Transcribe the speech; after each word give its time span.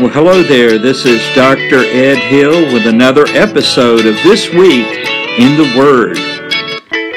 Well, 0.00 0.08
hello 0.08 0.42
there. 0.42 0.78
This 0.78 1.04
is 1.04 1.20
Dr. 1.34 1.80
Ed 1.80 2.16
Hill 2.16 2.72
with 2.72 2.86
another 2.86 3.26
episode 3.26 4.06
of 4.06 4.14
This 4.22 4.48
Week 4.48 4.86
in 5.38 5.58
the 5.58 5.74
Word. 5.76 6.16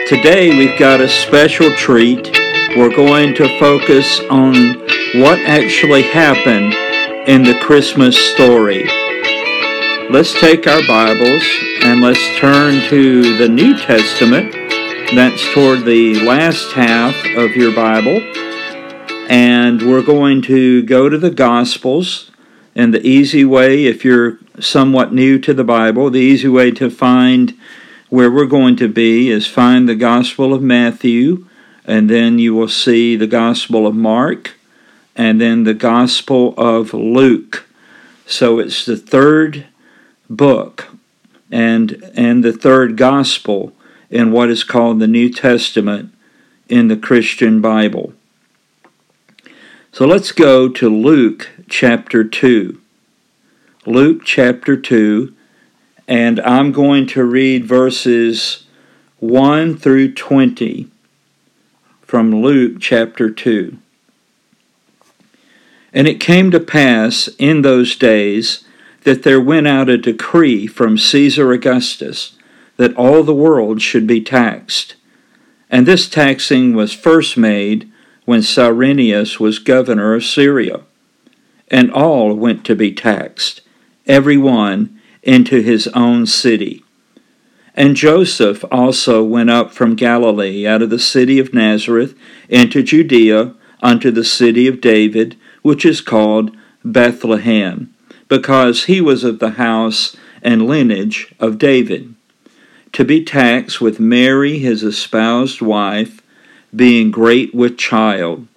Today 0.09 0.49
we've 0.57 0.77
got 0.77 0.99
a 0.99 1.07
special 1.07 1.73
treat. 1.75 2.37
We're 2.75 2.93
going 2.93 3.35
to 3.35 3.57
focus 3.57 4.19
on 4.29 4.79
what 5.21 5.39
actually 5.45 6.01
happened 6.01 6.73
in 7.25 7.43
the 7.43 7.57
Christmas 7.61 8.17
story. 8.17 8.83
Let's 10.09 10.37
take 10.37 10.67
our 10.67 10.85
Bibles 10.85 11.43
and 11.85 12.01
let's 12.01 12.37
turn 12.37 12.81
to 12.89 13.37
the 13.37 13.47
New 13.47 13.77
Testament. 13.77 14.51
That's 15.15 15.53
toward 15.53 15.85
the 15.85 16.19
last 16.25 16.73
half 16.73 17.15
of 17.37 17.55
your 17.55 17.73
Bible. 17.73 18.19
And 19.29 19.81
we're 19.83 20.03
going 20.03 20.41
to 20.41 20.83
go 20.83 21.07
to 21.07 21.17
the 21.17 21.31
Gospels 21.31 22.29
and 22.75 22.93
the 22.93 23.05
easy 23.05 23.45
way, 23.45 23.85
if 23.85 24.03
you're 24.03 24.39
somewhat 24.59 25.13
new 25.13 25.37
to 25.39 25.53
the 25.53 25.63
Bible, 25.63 26.09
the 26.09 26.19
easy 26.19 26.47
way 26.47 26.71
to 26.71 26.89
find 26.89 27.57
where 28.09 28.31
we're 28.31 28.45
going 28.45 28.75
to 28.77 28.87
be 28.87 29.29
is 29.29 29.47
find 29.47 29.87
the 29.87 29.95
Gospel 29.95 30.53
of 30.53 30.61
Matthew, 30.61 31.47
and 31.85 32.09
then 32.09 32.39
you 32.39 32.53
will 32.53 32.67
see 32.67 33.15
the 33.15 33.27
Gospel 33.27 33.85
of 33.85 33.95
Mark, 33.95 34.53
and 35.15 35.39
then 35.39 35.63
the 35.63 35.73
Gospel 35.73 36.53
of 36.57 36.93
Luke. 36.93 37.65
So 38.25 38.59
it's 38.59 38.85
the 38.85 38.97
third 38.97 39.65
book 40.29 40.87
and 41.51 42.11
and 42.15 42.43
the 42.43 42.53
third 42.53 42.97
gospel 42.97 43.73
in 44.09 44.31
what 44.31 44.49
is 44.49 44.63
called 44.63 44.99
the 44.99 45.07
New 45.07 45.29
Testament 45.29 46.11
in 46.67 46.87
the 46.87 46.97
Christian 46.97 47.61
Bible. 47.61 48.13
So 49.91 50.07
let's 50.07 50.31
go 50.31 50.69
to 50.69 50.89
Luke 50.89 51.49
chapter 51.75 52.23
2. 52.23 52.79
Luke 53.87 54.21
chapter 54.23 54.77
2, 54.77 55.33
and 56.07 56.39
I'm 56.41 56.71
going 56.71 57.07
to 57.07 57.23
read 57.23 57.65
verses 57.65 58.65
1 59.19 59.77
through 59.77 60.13
20 60.13 60.87
from 62.03 62.43
Luke 62.43 62.73
chapter 62.79 63.31
2. 63.31 63.75
And 65.91 66.07
it 66.07 66.19
came 66.19 66.51
to 66.51 66.59
pass 66.59 67.27
in 67.39 67.63
those 67.63 67.95
days 67.95 68.65
that 69.01 69.23
there 69.23 69.41
went 69.41 69.67
out 69.67 69.89
a 69.89 69.97
decree 69.97 70.67
from 70.67 70.99
Caesar 70.99 71.51
Augustus 71.51 72.37
that 72.77 72.95
all 72.95 73.23
the 73.23 73.33
world 73.33 73.81
should 73.81 74.05
be 74.05 74.21
taxed. 74.21 74.95
And 75.71 75.87
this 75.87 76.07
taxing 76.07 76.75
was 76.75 76.93
first 76.93 77.35
made 77.35 77.91
when 78.25 78.43
Cyrenius 78.43 79.39
was 79.39 79.57
governor 79.57 80.13
of 80.13 80.23
Syria. 80.23 80.81
And 81.73 81.91
all 81.91 82.35
went 82.35 82.63
to 82.65 82.75
be 82.75 82.93
taxed, 82.93 83.61
every 84.05 84.37
one 84.37 85.01
into 85.23 85.59
his 85.59 85.87
own 85.87 86.27
city. 86.27 86.85
And 87.73 87.95
Joseph 87.95 88.63
also 88.71 89.23
went 89.23 89.49
up 89.49 89.71
from 89.71 89.95
Galilee 89.95 90.67
out 90.67 90.83
of 90.83 90.91
the 90.91 90.99
city 90.99 91.39
of 91.39 91.51
Nazareth 91.51 92.13
into 92.47 92.83
Judea 92.83 93.55
unto 93.81 94.11
the 94.11 94.23
city 94.23 94.67
of 94.67 94.81
David, 94.81 95.35
which 95.63 95.83
is 95.83 95.99
called 95.99 96.55
Bethlehem, 96.85 97.91
because 98.27 98.83
he 98.83 99.01
was 99.01 99.23
of 99.23 99.39
the 99.39 99.51
house 99.51 100.15
and 100.43 100.67
lineage 100.67 101.33
of 101.39 101.57
David, 101.57 102.13
to 102.91 103.03
be 103.03 103.25
taxed 103.25 103.81
with 103.81 103.99
Mary 103.99 104.59
his 104.59 104.83
espoused 104.83 105.59
wife 105.59 106.21
being 106.75 107.09
great 107.09 107.55
with 107.55 107.79
child. 107.79 108.47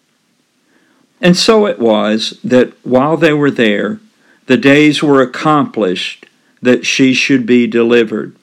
And 1.21 1.37
so 1.37 1.67
it 1.67 1.79
was 1.79 2.39
that 2.45 2.73
while 2.85 3.17
they 3.17 3.33
were 3.33 3.51
there, 3.51 4.01
the 4.47 4.57
days 4.57 5.03
were 5.03 5.23
accomplished 5.23 6.27
that 6.63 6.87
she 6.87 7.15
should 7.15 7.47
be 7.47 7.67
delivered. 7.67 8.37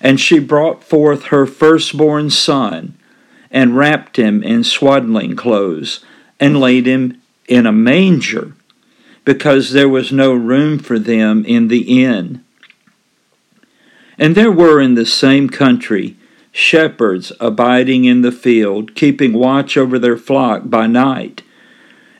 And 0.00 0.18
she 0.18 0.38
brought 0.38 0.82
forth 0.82 1.24
her 1.24 1.46
firstborn 1.46 2.30
son, 2.30 2.94
and 3.50 3.76
wrapped 3.76 4.16
him 4.16 4.42
in 4.42 4.64
swaddling 4.64 5.36
clothes, 5.36 6.04
and 6.40 6.58
laid 6.58 6.86
him 6.86 7.20
in 7.46 7.66
a 7.66 7.72
manger, 7.72 8.54
because 9.24 9.72
there 9.72 9.88
was 9.88 10.10
no 10.10 10.32
room 10.32 10.78
for 10.78 10.98
them 10.98 11.44
in 11.44 11.68
the 11.68 12.02
inn. 12.02 12.42
And 14.18 14.34
there 14.34 14.50
were 14.50 14.80
in 14.80 14.94
the 14.94 15.06
same 15.06 15.48
country 15.48 16.16
shepherds 16.50 17.32
abiding 17.40 18.04
in 18.04 18.22
the 18.22 18.32
field, 18.32 18.94
keeping 18.94 19.32
watch 19.32 19.76
over 19.76 19.98
their 19.98 20.16
flock 20.18 20.62
by 20.64 20.86
night. 20.86 21.42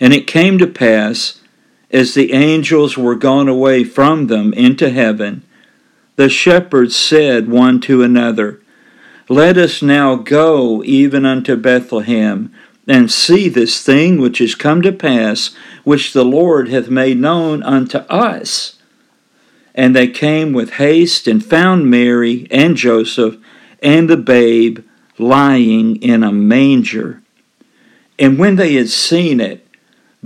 and 0.00 0.12
it 0.12 0.26
came 0.26 0.58
to 0.58 0.66
pass, 0.66 1.40
as 1.90 2.14
the 2.14 2.32
angels 2.32 2.96
were 2.96 3.14
gone 3.14 3.48
away 3.48 3.82
from 3.84 4.26
them 4.26 4.52
into 4.52 4.90
heaven, 4.90 5.42
the 6.16 6.28
shepherds 6.28 6.96
said 6.96 7.48
one 7.48 7.80
to 7.80 8.02
another, 8.02 8.60
Let 9.28 9.56
us 9.56 9.82
now 9.82 10.16
go 10.16 10.82
even 10.84 11.24
unto 11.24 11.56
Bethlehem, 11.56 12.52
and 12.86 13.12
see 13.12 13.48
this 13.48 13.82
thing 13.82 14.20
which 14.20 14.40
is 14.40 14.54
come 14.54 14.82
to 14.82 14.92
pass, 14.92 15.54
which 15.84 16.12
the 16.12 16.24
Lord 16.24 16.68
hath 16.68 16.88
made 16.88 17.18
known 17.18 17.62
unto 17.62 17.98
us. 18.08 18.78
And 19.74 19.94
they 19.94 20.08
came 20.08 20.52
with 20.52 20.70
haste 20.72 21.28
and 21.28 21.44
found 21.44 21.90
Mary 21.90 22.48
and 22.50 22.76
Joseph 22.76 23.36
and 23.82 24.08
the 24.08 24.16
babe 24.16 24.84
lying 25.18 25.96
in 26.02 26.24
a 26.24 26.32
manger. 26.32 27.22
And 28.18 28.38
when 28.38 28.56
they 28.56 28.74
had 28.74 28.88
seen 28.88 29.38
it, 29.38 29.67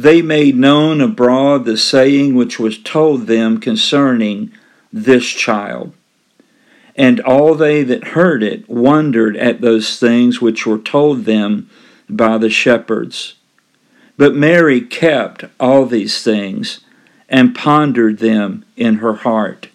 they 0.02 0.20
made 0.20 0.56
known 0.56 1.00
abroad 1.00 1.64
the 1.64 1.76
saying 1.76 2.34
which 2.34 2.58
was 2.58 2.78
told 2.78 3.26
them 3.26 3.60
concerning 3.60 4.52
this 4.92 5.26
child. 5.26 5.92
And 6.96 7.20
all 7.20 7.54
they 7.54 7.82
that 7.84 8.08
heard 8.08 8.42
it 8.42 8.68
wondered 8.68 9.36
at 9.36 9.60
those 9.60 9.98
things 9.98 10.40
which 10.40 10.66
were 10.66 10.78
told 10.78 11.24
them 11.24 11.70
by 12.08 12.36
the 12.36 12.50
shepherds. 12.50 13.34
But 14.16 14.34
Mary 14.34 14.80
kept 14.80 15.44
all 15.58 15.86
these 15.86 16.22
things 16.22 16.80
and 17.28 17.54
pondered 17.54 18.18
them 18.18 18.64
in 18.76 18.96
her 18.96 19.14
heart. 19.14 19.68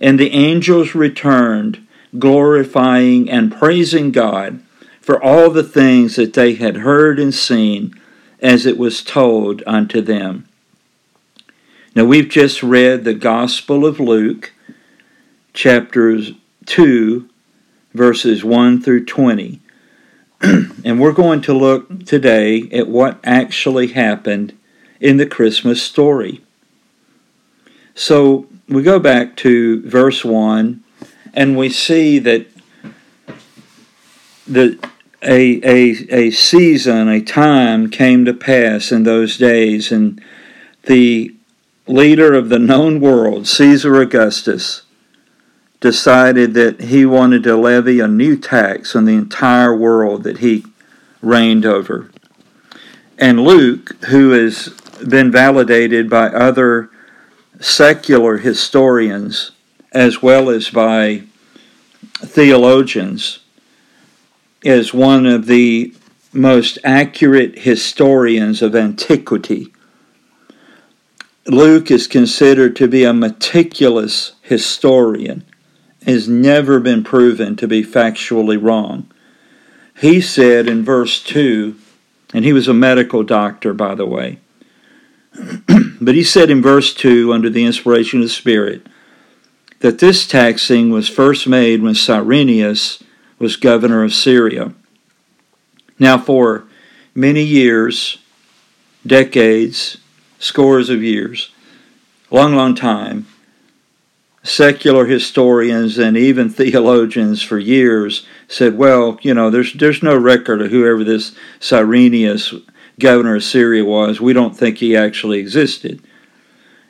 And 0.00 0.18
the 0.18 0.32
angels 0.32 0.94
returned, 0.94 1.86
glorifying 2.18 3.28
and 3.28 3.52
praising 3.52 4.12
God 4.12 4.62
for 5.00 5.22
all 5.22 5.50
the 5.50 5.64
things 5.64 6.16
that 6.16 6.32
they 6.32 6.54
had 6.54 6.78
heard 6.78 7.18
and 7.18 7.34
seen 7.34 8.00
as 8.40 8.66
it 8.66 8.78
was 8.78 9.02
told 9.02 9.62
unto 9.66 10.00
them. 10.00 10.46
Now, 11.94 12.04
we've 12.04 12.28
just 12.28 12.62
read 12.62 13.04
the 13.04 13.14
Gospel 13.14 13.84
of 13.84 13.98
Luke, 13.98 14.52
chapters 15.52 16.32
2, 16.66 17.28
verses 17.92 18.44
1 18.44 18.80
through 18.82 19.04
20. 19.04 19.60
and 20.40 21.00
we're 21.00 21.12
going 21.12 21.40
to 21.42 21.52
look 21.52 22.06
today 22.06 22.68
at 22.72 22.88
what 22.88 23.18
actually 23.24 23.88
happened 23.88 24.56
in 25.00 25.16
the 25.16 25.26
Christmas 25.26 25.82
story. 25.82 26.40
So 27.94 28.46
we 28.68 28.82
go 28.82 28.98
back 28.98 29.36
to 29.38 29.82
verse 29.82 30.24
1 30.24 30.82
and 31.34 31.58
we 31.58 31.68
see 31.68 32.18
that 32.20 32.46
the, 34.46 34.78
a, 35.22 35.60
a, 35.62 36.06
a 36.10 36.30
season, 36.30 37.08
a 37.08 37.20
time 37.20 37.90
came 37.90 38.24
to 38.24 38.32
pass 38.32 38.90
in 38.90 39.02
those 39.02 39.36
days, 39.36 39.92
and 39.92 40.22
the 40.84 41.34
leader 41.86 42.34
of 42.34 42.48
the 42.48 42.58
known 42.58 43.00
world, 43.00 43.46
Caesar 43.46 44.00
Augustus, 44.00 44.82
decided 45.80 46.54
that 46.54 46.80
he 46.80 47.04
wanted 47.04 47.42
to 47.42 47.56
levy 47.56 48.00
a 48.00 48.08
new 48.08 48.36
tax 48.36 48.94
on 48.94 49.06
the 49.06 49.14
entire 49.14 49.74
world 49.76 50.22
that 50.24 50.38
he 50.38 50.64
reigned 51.22 51.66
over. 51.66 52.10
And 53.18 53.40
Luke, 53.40 54.04
who 54.06 54.30
has 54.30 54.68
been 55.06 55.30
validated 55.30 56.08
by 56.08 56.28
other 56.28 56.90
secular 57.60 58.38
historians 58.38 59.50
as 59.92 60.22
well 60.22 60.48
as 60.48 60.70
by 60.70 61.24
theologians, 62.18 63.40
is 64.62 64.92
one 64.92 65.26
of 65.26 65.46
the 65.46 65.94
most 66.32 66.78
accurate 66.84 67.60
historians 67.60 68.62
of 68.62 68.74
antiquity. 68.74 69.72
Luke 71.46 71.90
is 71.90 72.06
considered 72.06 72.76
to 72.76 72.86
be 72.86 73.04
a 73.04 73.12
meticulous 73.12 74.32
historian, 74.42 75.44
has 76.06 76.28
never 76.28 76.78
been 76.78 77.02
proven 77.02 77.56
to 77.56 77.66
be 77.66 77.82
factually 77.82 78.60
wrong. 78.60 79.10
He 79.98 80.20
said 80.20 80.68
in 80.68 80.84
verse 80.84 81.22
2, 81.22 81.76
and 82.32 82.44
he 82.44 82.52
was 82.52 82.68
a 82.68 82.74
medical 82.74 83.22
doctor, 83.22 83.74
by 83.74 83.94
the 83.94 84.06
way, 84.06 84.38
but 86.00 86.14
he 86.14 86.22
said 86.22 86.50
in 86.50 86.62
verse 86.62 86.94
2, 86.94 87.32
under 87.32 87.50
the 87.50 87.64
inspiration 87.64 88.20
of 88.20 88.26
the 88.26 88.28
Spirit, 88.30 88.86
that 89.80 89.98
this 89.98 90.26
taxing 90.26 90.90
was 90.90 91.08
first 91.08 91.46
made 91.46 91.82
when 91.82 91.94
Cyrenius 91.94 93.02
was 93.40 93.56
governor 93.56 94.04
of 94.04 94.12
Syria. 94.12 94.72
Now, 95.98 96.18
for 96.18 96.64
many 97.14 97.42
years, 97.42 98.18
decades, 99.04 99.96
scores 100.38 100.90
of 100.90 101.02
years, 101.02 101.50
long, 102.30 102.54
long 102.54 102.74
time, 102.74 103.26
secular 104.42 105.06
historians 105.06 105.98
and 105.98 106.16
even 106.16 106.48
theologians 106.50 107.42
for 107.42 107.58
years 107.58 108.26
said, 108.46 108.76
well, 108.76 109.18
you 109.22 109.34
know, 109.34 109.50
there's 109.50 109.72
there's 109.74 110.02
no 110.02 110.16
record 110.16 110.60
of 110.60 110.70
whoever 110.70 111.02
this 111.02 111.34
Cyrenius, 111.58 112.54
governor 112.98 113.36
of 113.36 113.44
Syria, 113.44 113.84
was. 113.84 114.20
We 114.20 114.32
don't 114.32 114.56
think 114.56 114.78
he 114.78 114.96
actually 114.96 115.38
existed. 115.38 116.02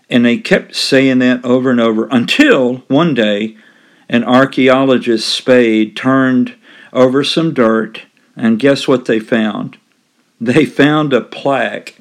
And 0.08 0.24
they 0.24 0.38
kept 0.38 0.74
saying 0.74 1.20
that 1.20 1.44
over 1.44 1.70
and 1.70 1.80
over 1.80 2.08
until 2.10 2.78
one 2.88 3.14
day 3.14 3.56
an 4.10 4.24
archaeologist's 4.24 5.32
spade 5.32 5.96
turned 5.96 6.56
over 6.92 7.22
some 7.22 7.54
dirt, 7.54 8.02
and 8.36 8.58
guess 8.58 8.88
what 8.88 9.04
they 9.04 9.20
found? 9.20 9.78
They 10.40 10.66
found 10.66 11.12
a 11.12 11.20
plaque 11.20 11.94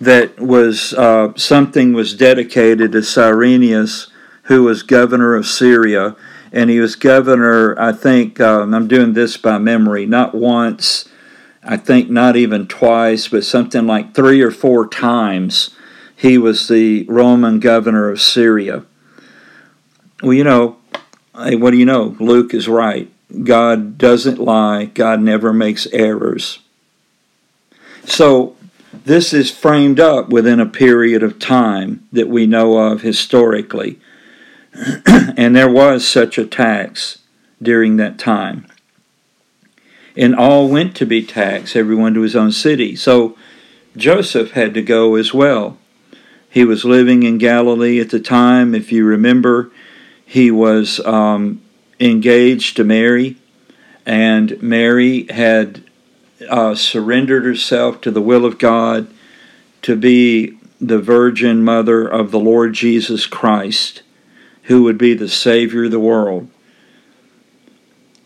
that 0.00 0.40
was 0.40 0.92
uh, 0.94 1.32
something 1.36 1.92
was 1.92 2.14
dedicated 2.14 2.90
to 2.90 3.02
Cyrenius, 3.02 4.08
who 4.44 4.64
was 4.64 4.82
governor 4.82 5.36
of 5.36 5.46
Syria, 5.46 6.16
and 6.52 6.68
he 6.68 6.80
was 6.80 6.96
governor. 6.96 7.78
I 7.78 7.92
think 7.92 8.40
um, 8.40 8.74
I'm 8.74 8.88
doing 8.88 9.12
this 9.12 9.36
by 9.36 9.58
memory, 9.58 10.06
not 10.06 10.34
once. 10.34 11.08
I 11.62 11.76
think 11.76 12.10
not 12.10 12.34
even 12.34 12.66
twice, 12.66 13.28
but 13.28 13.44
something 13.44 13.86
like 13.86 14.12
three 14.12 14.42
or 14.42 14.50
four 14.50 14.88
times 14.88 15.70
he 16.16 16.36
was 16.36 16.66
the 16.66 17.04
Roman 17.08 17.60
governor 17.60 18.10
of 18.10 18.20
Syria. 18.20 18.84
Well, 20.20 20.32
you 20.32 20.42
know, 20.42 20.78
what 21.34 21.70
do 21.70 21.76
you 21.76 21.84
know? 21.84 22.16
Luke 22.20 22.54
is 22.54 22.68
right. 22.68 23.10
God 23.44 23.96
doesn't 23.96 24.38
lie, 24.38 24.86
God 24.86 25.20
never 25.20 25.52
makes 25.52 25.86
errors. 25.86 26.58
So, 28.04 28.56
this 28.92 29.32
is 29.32 29.50
framed 29.50 29.98
up 29.98 30.28
within 30.28 30.60
a 30.60 30.66
period 30.66 31.22
of 31.22 31.38
time 31.38 32.06
that 32.12 32.28
we 32.28 32.46
know 32.46 32.76
of 32.76 33.00
historically. 33.00 33.98
and 35.06 35.56
there 35.56 35.70
was 35.70 36.06
such 36.06 36.36
a 36.36 36.46
tax 36.46 37.18
during 37.60 37.96
that 37.96 38.18
time. 38.18 38.66
And 40.14 40.34
all 40.34 40.68
went 40.68 40.94
to 40.96 41.06
be 41.06 41.24
taxed, 41.24 41.74
everyone 41.74 42.12
to 42.14 42.20
his 42.20 42.36
own 42.36 42.52
city. 42.52 42.94
So 42.94 43.36
Joseph 43.96 44.52
had 44.52 44.74
to 44.74 44.82
go 44.82 45.14
as 45.14 45.32
well. 45.32 45.78
He 46.50 46.64
was 46.64 46.84
living 46.84 47.22
in 47.22 47.38
Galilee 47.38 47.98
at 47.98 48.10
the 48.10 48.20
time. 48.20 48.74
If 48.74 48.92
you 48.92 49.06
remember, 49.06 49.70
he 50.32 50.50
was 50.50 50.98
um, 51.00 51.60
engaged 52.00 52.74
to 52.74 52.84
Mary, 52.84 53.36
and 54.06 54.62
Mary 54.62 55.26
had 55.28 55.84
uh, 56.48 56.74
surrendered 56.74 57.44
herself 57.44 58.00
to 58.00 58.10
the 58.10 58.22
will 58.22 58.46
of 58.46 58.56
God 58.56 59.12
to 59.82 59.94
be 59.94 60.56
the 60.80 60.98
virgin 60.98 61.62
mother 61.62 62.08
of 62.08 62.30
the 62.30 62.38
Lord 62.38 62.72
Jesus 62.72 63.26
Christ, 63.26 64.04
who 64.62 64.84
would 64.84 64.96
be 64.96 65.12
the 65.12 65.28
Savior 65.28 65.84
of 65.84 65.90
the 65.90 66.00
world. 66.00 66.48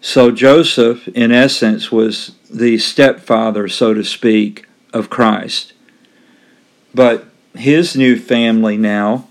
So 0.00 0.30
Joseph, 0.30 1.08
in 1.08 1.32
essence, 1.32 1.90
was 1.90 2.36
the 2.48 2.78
stepfather, 2.78 3.66
so 3.66 3.94
to 3.94 4.04
speak, 4.04 4.68
of 4.92 5.10
Christ. 5.10 5.72
But 6.94 7.26
his 7.56 7.96
new 7.96 8.16
family 8.16 8.76
now 8.76 9.26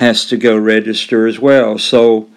has 0.00 0.24
to 0.24 0.36
go 0.38 0.56
register 0.56 1.26
as 1.26 1.38
well. 1.38 1.76
So 1.76 2.30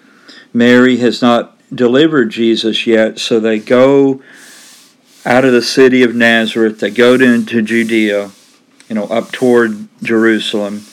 Mary 0.54 0.98
has 0.98 1.21
not 1.21 1.57
delivered 1.74 2.30
Jesus 2.30 2.86
yet, 2.86 3.19
so 3.19 3.39
they 3.39 3.57
go 3.57 4.21
out 5.25 5.45
of 5.45 5.54
the 5.54 5.62
city 5.62 6.04
of 6.04 6.13
Nazareth, 6.13 6.81
they 6.81 6.89
go 6.92 7.13
into 7.13 7.62
Judea, 7.62 8.31
you 8.89 8.95
know, 8.95 9.06
up 9.06 9.31
toward 9.31 9.88
Jerusalem, 10.04 10.83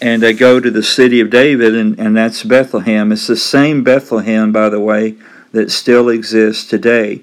and 0.00 0.20
they 0.20 0.32
go 0.32 0.58
to 0.58 0.72
the 0.72 0.82
city 0.82 1.20
of 1.20 1.30
David, 1.30 1.76
and, 1.76 1.96
and 2.00 2.16
that's 2.16 2.42
Bethlehem. 2.42 3.12
It's 3.12 3.28
the 3.28 3.36
same 3.36 3.84
Bethlehem, 3.84 4.50
by 4.50 4.70
the 4.70 4.80
way, 4.80 5.14
that 5.52 5.70
still 5.70 6.08
exists 6.08 6.68
today. 6.68 7.22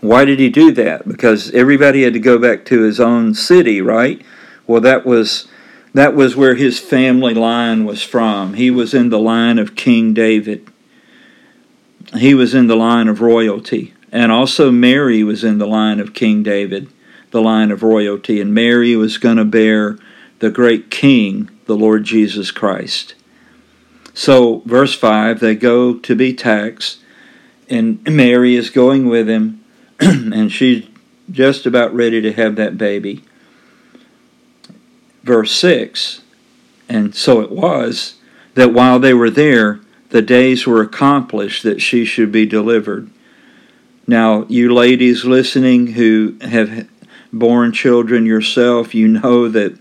Why 0.00 0.24
did 0.24 0.40
he 0.40 0.48
do 0.48 0.72
that? 0.72 1.06
Because 1.06 1.52
everybody 1.52 2.02
had 2.02 2.12
to 2.14 2.18
go 2.18 2.38
back 2.38 2.64
to 2.64 2.82
his 2.82 2.98
own 2.98 3.34
city, 3.34 3.80
right? 3.80 4.20
Well, 4.66 4.80
that 4.80 5.06
was 5.06 5.46
that 5.94 6.14
was 6.14 6.34
where 6.34 6.56
his 6.56 6.80
family 6.80 7.34
line 7.34 7.84
was 7.84 8.02
from. 8.02 8.54
He 8.54 8.70
was 8.70 8.92
in 8.92 9.10
the 9.10 9.18
line 9.18 9.58
of 9.58 9.76
King 9.76 10.12
David. 10.12 10.68
He 12.16 12.34
was 12.34 12.52
in 12.52 12.66
the 12.66 12.76
line 12.76 13.06
of 13.06 13.20
royalty. 13.20 13.94
And 14.10 14.30
also 14.30 14.70
Mary 14.70 15.22
was 15.22 15.44
in 15.44 15.58
the 15.58 15.66
line 15.66 16.00
of 16.00 16.12
King 16.12 16.42
David, 16.42 16.88
the 17.30 17.40
line 17.40 17.70
of 17.70 17.84
royalty. 17.84 18.40
And 18.40 18.52
Mary 18.52 18.96
was 18.96 19.18
going 19.18 19.36
to 19.36 19.44
bear 19.44 19.96
the 20.40 20.50
great 20.50 20.90
king, 20.90 21.48
the 21.66 21.76
Lord 21.76 22.02
Jesus 22.02 22.50
Christ. 22.50 23.14
So, 24.12 24.62
verse 24.66 24.94
5, 24.94 25.40
they 25.40 25.54
go 25.54 25.94
to 25.94 26.14
be 26.14 26.34
taxed, 26.34 26.98
and 27.68 28.00
Mary 28.04 28.54
is 28.54 28.70
going 28.70 29.08
with 29.08 29.28
him, 29.28 29.64
and 30.00 30.52
she's 30.52 30.86
just 31.30 31.66
about 31.66 31.92
ready 31.92 32.20
to 32.20 32.32
have 32.32 32.54
that 32.56 32.78
baby 32.78 33.24
verse 35.24 35.50
6 35.52 36.20
And 36.88 37.14
so 37.14 37.40
it 37.40 37.50
was 37.50 38.14
that 38.54 38.72
while 38.72 39.00
they 39.00 39.14
were 39.14 39.30
there, 39.30 39.80
the 40.10 40.22
days 40.22 40.64
were 40.66 40.80
accomplished 40.80 41.64
that 41.64 41.82
she 41.82 42.04
should 42.04 42.30
be 42.30 42.46
delivered. 42.46 43.10
Now, 44.06 44.44
you 44.48 44.72
ladies 44.72 45.24
listening 45.24 45.88
who 45.88 46.36
have 46.42 46.88
born 47.32 47.72
children 47.72 48.26
yourself, 48.26 48.94
you 48.94 49.08
know 49.08 49.48
that 49.48 49.76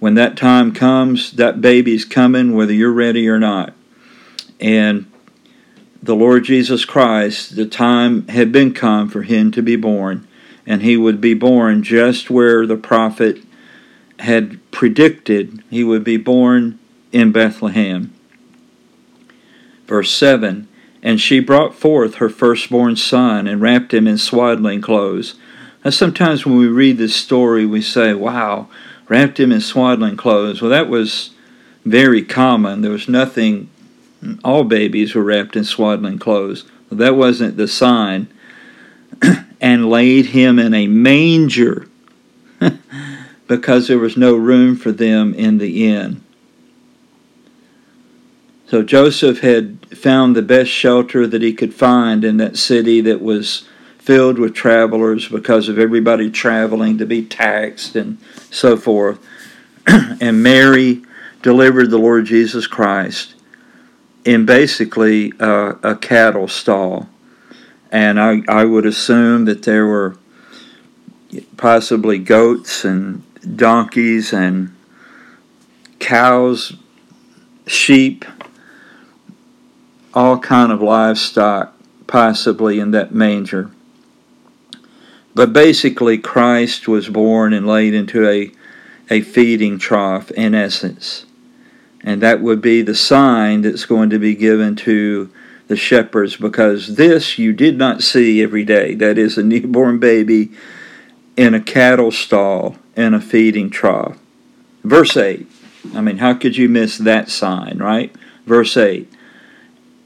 when 0.00 0.14
that 0.14 0.36
time 0.36 0.72
comes, 0.72 1.32
that 1.32 1.60
baby's 1.60 2.04
coming 2.04 2.54
whether 2.54 2.72
you're 2.72 2.92
ready 2.92 3.28
or 3.28 3.38
not. 3.38 3.72
And 4.58 5.10
the 6.02 6.16
Lord 6.16 6.44
Jesus 6.44 6.84
Christ, 6.84 7.56
the 7.56 7.66
time 7.66 8.26
had 8.28 8.50
been 8.52 8.74
come 8.74 9.08
for 9.08 9.22
him 9.22 9.50
to 9.52 9.62
be 9.62 9.76
born, 9.76 10.26
and 10.66 10.82
he 10.82 10.96
would 10.96 11.20
be 11.20 11.34
born 11.34 11.82
just 11.82 12.28
where 12.28 12.66
the 12.66 12.76
prophet 12.76 13.42
had 14.18 14.59
predicted 14.70 15.62
he 15.70 15.84
would 15.84 16.04
be 16.04 16.16
born 16.16 16.78
in 17.12 17.32
Bethlehem. 17.32 18.12
Verse 19.86 20.10
7 20.10 20.68
And 21.02 21.20
she 21.20 21.40
brought 21.40 21.74
forth 21.74 22.16
her 22.16 22.28
firstborn 22.28 22.96
son 22.96 23.46
and 23.46 23.60
wrapped 23.60 23.92
him 23.92 24.06
in 24.06 24.18
swaddling 24.18 24.80
clothes. 24.80 25.34
Now, 25.84 25.90
sometimes 25.90 26.44
when 26.44 26.56
we 26.56 26.66
read 26.66 26.98
this 26.98 27.16
story, 27.16 27.64
we 27.64 27.80
say, 27.80 28.12
wow, 28.12 28.68
wrapped 29.08 29.40
him 29.40 29.50
in 29.50 29.60
swaddling 29.60 30.16
clothes. 30.16 30.60
Well, 30.60 30.70
that 30.70 30.88
was 30.88 31.30
very 31.84 32.22
common. 32.22 32.82
There 32.82 32.90
was 32.90 33.08
nothing, 33.08 33.70
all 34.44 34.64
babies 34.64 35.14
were 35.14 35.24
wrapped 35.24 35.56
in 35.56 35.64
swaddling 35.64 36.18
clothes. 36.18 36.64
Well, 36.90 36.98
that 36.98 37.16
wasn't 37.16 37.56
the 37.56 37.66
sign. 37.66 38.28
and 39.60 39.90
laid 39.90 40.26
him 40.26 40.58
in 40.58 40.74
a 40.74 40.86
manger 40.86 41.86
because 43.50 43.88
there 43.88 43.98
was 43.98 44.16
no 44.16 44.36
room 44.36 44.76
for 44.76 44.92
them 44.92 45.34
in 45.34 45.58
the 45.58 45.84
inn. 45.92 46.22
So 48.68 48.84
Joseph 48.84 49.40
had 49.40 49.98
found 49.98 50.36
the 50.36 50.42
best 50.42 50.70
shelter 50.70 51.26
that 51.26 51.42
he 51.42 51.52
could 51.52 51.74
find 51.74 52.24
in 52.24 52.36
that 52.36 52.56
city 52.56 53.00
that 53.00 53.20
was 53.20 53.66
filled 53.98 54.38
with 54.38 54.54
travelers 54.54 55.26
because 55.26 55.68
of 55.68 55.80
everybody 55.80 56.30
traveling 56.30 56.96
to 56.98 57.06
be 57.06 57.24
taxed 57.24 57.96
and 57.96 58.18
so 58.52 58.76
forth. 58.76 59.18
and 59.88 60.44
Mary 60.44 61.02
delivered 61.42 61.90
the 61.90 61.98
Lord 61.98 62.26
Jesus 62.26 62.68
Christ 62.68 63.34
in 64.24 64.46
basically 64.46 65.32
a, 65.40 65.76
a 65.82 65.96
cattle 65.96 66.46
stall. 66.46 67.08
And 67.90 68.20
I, 68.20 68.42
I 68.46 68.64
would 68.64 68.86
assume 68.86 69.46
that 69.46 69.64
there 69.64 69.86
were 69.86 70.16
possibly 71.56 72.18
goats 72.18 72.84
and 72.84 73.24
donkeys 73.56 74.32
and 74.32 74.74
cows, 75.98 76.76
sheep, 77.66 78.24
all 80.14 80.38
kind 80.38 80.72
of 80.72 80.82
livestock 80.82 81.74
possibly 82.06 82.80
in 82.80 82.90
that 82.90 83.14
manger. 83.14 83.70
But 85.34 85.52
basically 85.52 86.18
Christ 86.18 86.88
was 86.88 87.08
born 87.08 87.52
and 87.52 87.66
laid 87.66 87.94
into 87.94 88.28
a 88.28 88.52
a 89.10 89.20
feeding 89.20 89.76
trough 89.76 90.30
in 90.30 90.54
essence. 90.54 91.26
And 92.02 92.22
that 92.22 92.40
would 92.40 92.62
be 92.62 92.80
the 92.80 92.94
sign 92.94 93.62
that's 93.62 93.84
going 93.84 94.08
to 94.10 94.18
be 94.18 94.34
given 94.34 94.76
to 94.76 95.30
the 95.66 95.76
shepherds 95.76 96.36
because 96.36 96.96
this 96.96 97.38
you 97.38 97.52
did 97.52 97.76
not 97.76 98.02
see 98.02 98.42
every 98.42 98.64
day. 98.64 98.94
That 98.94 99.18
is 99.18 99.36
a 99.36 99.42
newborn 99.42 99.98
baby 99.98 100.52
in 101.36 101.54
a 101.54 101.60
cattle 101.60 102.10
stall 102.10 102.76
in 103.00 103.14
a 103.14 103.20
feeding 103.20 103.70
trough. 103.70 104.18
Verse 104.84 105.16
8. 105.16 105.46
I 105.94 106.00
mean, 106.00 106.18
how 106.18 106.34
could 106.34 106.56
you 106.56 106.68
miss 106.68 106.98
that 106.98 107.30
sign, 107.30 107.78
right? 107.78 108.14
Verse 108.46 108.76
8. 108.76 109.10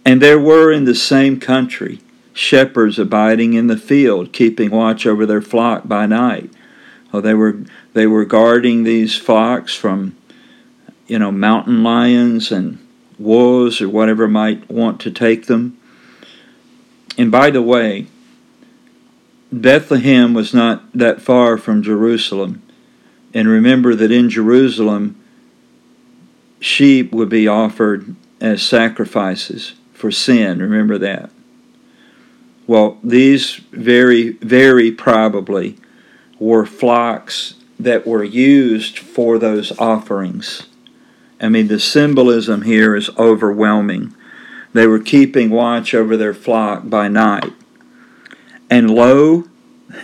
And 0.05 0.21
there 0.21 0.39
were 0.39 0.71
in 0.71 0.85
the 0.85 0.95
same 0.95 1.41
country 1.41 2.01
shepherds 2.33 2.99
abiding 2.99 3.55
in 3.55 3.69
the 3.69 3.77
field, 3.77 4.33
keeping 4.33 4.71
watch 4.71 5.07
over 5.07 5.25
their 5.25 5.43
flock 5.43 5.89
by 5.89 6.07
night. 6.07 6.51
Oh, 7.13 7.21
they 7.21 7.35
were 7.35 7.61
they 7.93 8.07
were 8.07 8.25
guarding 8.25 8.83
these 8.83 9.17
flocks 9.17 9.75
from, 9.75 10.17
you 11.07 11.19
know, 11.19 11.31
mountain 11.31 11.85
lions 11.85 12.51
and 12.51 12.85
wolves 13.19 13.81
or 13.81 13.89
whatever 13.89 14.27
might 14.27 14.69
want 14.69 15.01
to 15.03 15.11
take 15.13 15.47
them. 15.47 15.79
And 17.17 17.31
by 17.31 17.51
the 17.51 17.63
way, 17.63 18.09
Bethlehem 19.53 20.35
was 20.35 20.53
not 20.53 20.83
that 20.93 21.23
far 21.23 21.57
from 21.57 21.83
Jerusalem. 21.85 22.63
And 23.35 23.49
remember 23.49 23.95
that 23.97 24.13
in 24.13 24.31
Jerusalem, 24.31 25.21
sheep 26.61 27.13
would 27.13 27.29
be 27.29 27.49
offered 27.49 28.15
as 28.41 28.63
sacrifices 28.63 29.75
for 29.93 30.11
sin. 30.11 30.61
Remember 30.61 30.97
that. 30.99 31.31
Well, 32.67 32.99
these 33.03 33.57
very, 33.73 34.31
very 34.31 34.91
probably 34.93 35.77
were 36.39 36.65
flocks 36.65 37.55
that 37.79 38.07
were 38.07 38.25
used 38.25 38.99
for 38.99 39.39
those 39.39 39.77
offerings. 39.79 40.69
I 41.41 41.49
mean, 41.49 41.69
the 41.69 41.81
symbolism 41.81 42.63
here 42.63 42.95
is 42.95 43.11
overwhelming. 43.19 44.15
They 44.73 44.87
were 44.87 45.01
keeping 45.01 45.51
watch 45.51 45.93
over 45.95 46.17
their 46.17 46.35
flock 46.35 46.89
by 46.89 47.09
night. 47.09 47.53
And 48.71 48.91
lo, 48.91 49.45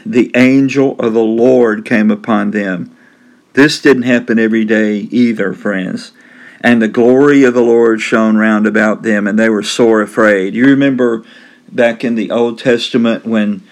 the 0.04 0.30
angel 0.34 0.98
of 0.98 1.14
the 1.14 1.22
Lord 1.22 1.84
came 1.84 2.10
upon 2.10 2.50
them. 2.50 2.94
This 3.52 3.80
didn't 3.80 4.02
happen 4.02 4.38
every 4.38 4.64
day 4.64 5.08
either, 5.10 5.52
friends. 5.52 6.12
And 6.60 6.80
the 6.80 6.88
glory 6.88 7.42
of 7.44 7.54
the 7.54 7.62
Lord 7.62 8.00
shone 8.00 8.36
round 8.36 8.66
about 8.66 9.02
them, 9.02 9.26
and 9.26 9.38
they 9.38 9.48
were 9.48 9.62
sore 9.62 10.02
afraid. 10.02 10.54
You 10.54 10.66
remember 10.66 11.24
back 11.70 12.04
in 12.04 12.14
the 12.14 12.30
Old 12.30 12.58
Testament 12.58 13.24
when 13.24 13.62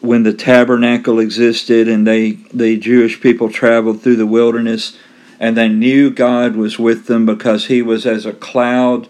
when 0.00 0.22
the 0.22 0.32
tabernacle 0.32 1.18
existed 1.18 1.86
and 1.86 2.06
they 2.06 2.32
the 2.54 2.78
Jewish 2.78 3.20
people 3.20 3.50
traveled 3.50 4.00
through 4.00 4.16
the 4.16 4.26
wilderness 4.26 4.96
and 5.38 5.56
they 5.56 5.68
knew 5.68 6.10
God 6.10 6.56
was 6.56 6.78
with 6.78 7.06
them 7.06 7.26
because 7.26 7.66
he 7.66 7.82
was 7.82 8.06
as 8.06 8.24
a 8.24 8.32
cloud 8.32 9.08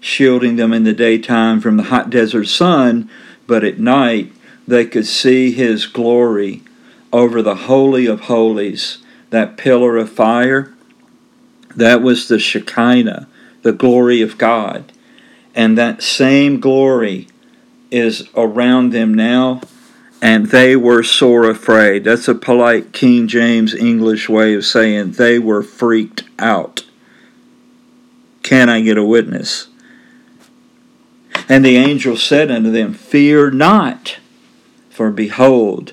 shielding 0.00 0.56
them 0.56 0.72
in 0.72 0.84
the 0.84 0.92
daytime 0.94 1.60
from 1.60 1.76
the 1.76 1.84
hot 1.84 2.10
desert 2.10 2.46
sun, 2.46 3.10
but 3.46 3.64
at 3.64 3.78
night 3.78 4.32
they 4.66 4.84
could 4.84 5.06
see 5.06 5.52
his 5.52 5.86
glory 5.86 6.62
over 7.12 7.42
the 7.42 7.54
holy 7.54 8.06
of 8.06 8.22
holies, 8.22 8.98
that 9.30 9.56
pillar 9.56 9.96
of 9.96 10.10
fire. 10.10 10.72
That 11.74 12.02
was 12.02 12.28
the 12.28 12.38
Shekinah, 12.38 13.28
the 13.62 13.72
glory 13.72 14.20
of 14.22 14.38
God. 14.38 14.92
And 15.54 15.78
that 15.78 16.02
same 16.02 16.60
glory 16.60 17.28
is 17.90 18.28
around 18.36 18.90
them 18.90 19.14
now 19.14 19.60
and 20.22 20.46
they 20.46 20.76
were 20.76 21.02
sore 21.02 21.48
afraid. 21.48 22.04
That's 22.04 22.28
a 22.28 22.34
polite 22.34 22.92
King 22.92 23.26
James 23.26 23.74
English 23.74 24.28
way 24.28 24.54
of 24.54 24.66
saying 24.66 25.12
they 25.12 25.38
were 25.38 25.62
freaked 25.62 26.24
out. 26.38 26.84
Can 28.42 28.68
I 28.68 28.82
get 28.82 28.98
a 28.98 29.04
witness? 29.04 29.68
And 31.48 31.64
the 31.64 31.76
angel 31.76 32.16
said 32.16 32.50
unto 32.50 32.70
them, 32.70 32.92
Fear 32.92 33.52
not, 33.52 34.18
for 34.90 35.10
behold, 35.10 35.92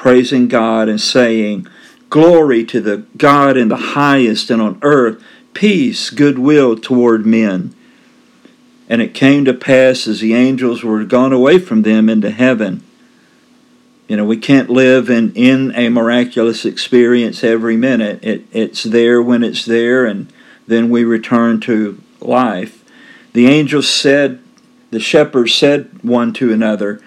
praising 0.00 0.48
God 0.48 0.88
and 0.88 1.00
saying, 1.00 1.66
Glory 2.08 2.64
to 2.64 2.80
the 2.80 2.98
God 3.16 3.56
in 3.56 3.68
the 3.68 3.76
highest, 3.76 4.50
and 4.50 4.60
on 4.60 4.78
earth 4.82 5.22
peace, 5.54 6.10
goodwill 6.10 6.76
toward 6.76 7.26
men. 7.26 7.74
And 8.88 9.00
it 9.00 9.14
came 9.14 9.44
to 9.44 9.54
pass 9.54 10.06
as 10.06 10.20
the 10.20 10.34
angels 10.34 10.82
were 10.82 11.04
gone 11.04 11.32
away 11.32 11.58
from 11.58 11.82
them 11.82 12.08
into 12.08 12.30
heaven 12.30 12.82
you 14.10 14.16
know, 14.16 14.24
we 14.24 14.38
can't 14.38 14.68
live 14.68 15.08
in, 15.08 15.32
in 15.34 15.72
a 15.76 15.88
miraculous 15.88 16.64
experience 16.64 17.44
every 17.44 17.76
minute. 17.76 18.18
It, 18.24 18.44
it's 18.50 18.82
there 18.82 19.22
when 19.22 19.44
it's 19.44 19.64
there, 19.64 20.04
and 20.04 20.32
then 20.66 20.90
we 20.90 21.04
return 21.04 21.60
to 21.60 22.02
life. 22.18 22.84
The 23.34 23.46
angels 23.46 23.88
said, 23.88 24.42
the 24.90 24.98
shepherds 24.98 25.54
said 25.54 26.02
one 26.02 26.32
to 26.32 26.52
another, 26.52 27.00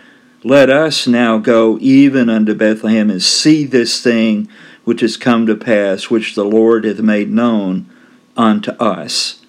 Let 0.46 0.70
us 0.70 1.08
now 1.08 1.38
go 1.38 1.78
even 1.80 2.30
unto 2.30 2.54
Bethlehem 2.54 3.10
and 3.10 3.24
see 3.24 3.64
this 3.64 4.04
thing 4.04 4.50
which 4.84 5.00
has 5.00 5.16
come 5.16 5.46
to 5.46 5.56
pass, 5.56 6.10
which 6.10 6.36
the 6.36 6.44
Lord 6.44 6.84
hath 6.84 7.00
made 7.00 7.32
known 7.32 7.90
unto 8.36 8.72
us. 8.72 9.42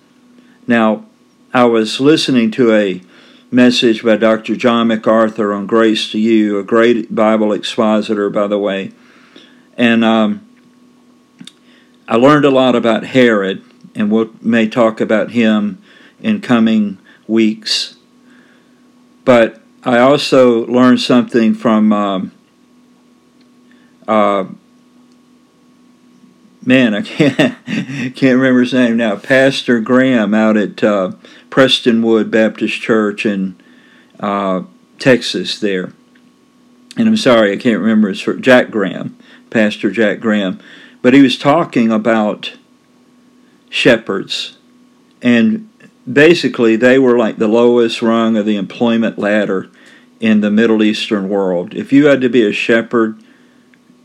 Now, 0.68 1.04
I 1.52 1.64
was 1.64 1.98
listening 1.98 2.52
to 2.52 2.72
a 2.72 3.02
message 3.50 4.04
by 4.04 4.16
Dr. 4.16 4.54
John 4.54 4.86
MacArthur 4.86 5.52
on 5.52 5.66
Grace 5.66 6.12
to 6.12 6.18
You, 6.18 6.60
a 6.60 6.64
great 6.64 7.12
Bible 7.12 7.52
expositor, 7.52 8.30
by 8.30 8.46
the 8.46 8.58
way. 8.58 8.92
And 9.76 10.04
um, 10.04 10.48
I 12.06 12.14
learned 12.14 12.44
a 12.44 12.50
lot 12.50 12.76
about 12.76 13.04
Herod, 13.06 13.64
and 13.96 14.12
we 14.12 14.30
may 14.40 14.68
talk 14.68 15.00
about 15.00 15.32
him 15.32 15.82
in 16.20 16.40
coming 16.40 16.98
weeks. 17.26 17.96
But 19.24 19.60
I 19.84 19.98
also 19.98 20.66
learned 20.66 21.00
something 21.00 21.52
from 21.52 21.92
um, 21.92 22.32
uh, 24.08 24.46
man, 26.64 26.94
I 26.94 27.02
can't 27.02 27.58
can't 27.66 28.38
remember 28.38 28.60
his 28.60 28.72
name 28.72 28.96
now. 28.96 29.16
Pastor 29.16 29.80
Graham 29.80 30.32
out 30.32 30.56
at 30.56 30.82
uh, 30.82 31.12
Prestonwood 31.50 32.30
Baptist 32.30 32.80
Church 32.80 33.26
in 33.26 33.56
uh, 34.20 34.62
Texas 34.98 35.58
there. 35.58 35.92
And 36.96 37.08
I'm 37.08 37.16
sorry, 37.16 37.52
I 37.52 37.56
can't 37.56 37.80
remember 37.80 38.08
his 38.08 38.26
Jack 38.40 38.70
Graham, 38.70 39.18
Pastor 39.50 39.90
Jack 39.90 40.20
Graham, 40.20 40.60
but 41.02 41.12
he 41.12 41.20
was 41.20 41.36
talking 41.36 41.90
about 41.90 42.54
shepherds, 43.68 44.56
and 45.20 45.68
basically 46.10 46.76
they 46.76 46.98
were 46.98 47.18
like 47.18 47.38
the 47.38 47.48
lowest 47.48 48.02
rung 48.02 48.36
of 48.36 48.46
the 48.46 48.56
employment 48.56 49.18
ladder 49.18 49.70
in 50.20 50.40
the 50.40 50.50
Middle 50.50 50.82
Eastern 50.82 51.28
world. 51.28 51.74
If 51.74 51.92
you 51.92 52.06
had 52.06 52.20
to 52.20 52.28
be 52.28 52.46
a 52.46 52.52
shepherd, 52.52 53.18